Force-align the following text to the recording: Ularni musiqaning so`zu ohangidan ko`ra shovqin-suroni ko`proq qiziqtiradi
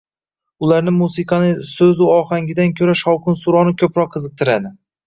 Ularni 0.67 0.93
musiqaning 0.95 1.53
so`zu 1.73 2.09
ohangidan 2.15 2.75
ko`ra 2.81 2.99
shovqin-suroni 3.07 3.79
ko`proq 3.85 4.15
qiziqtiradi 4.19 4.79